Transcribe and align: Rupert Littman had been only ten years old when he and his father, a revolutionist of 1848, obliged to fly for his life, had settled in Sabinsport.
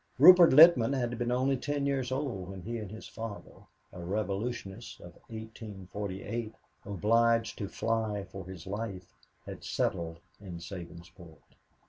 Rupert 0.17 0.49
Littman 0.49 0.97
had 0.97 1.15
been 1.19 1.31
only 1.31 1.55
ten 1.57 1.85
years 1.85 2.11
old 2.11 2.49
when 2.49 2.63
he 2.63 2.79
and 2.79 2.89
his 2.89 3.07
father, 3.07 3.53
a 3.93 4.01
revolutionist 4.01 4.99
of 4.99 5.13
1848, 5.27 6.55
obliged 6.87 7.59
to 7.59 7.67
fly 7.69 8.23
for 8.23 8.43
his 8.47 8.65
life, 8.65 9.13
had 9.45 9.63
settled 9.63 10.19
in 10.39 10.57
Sabinsport. 10.59 11.37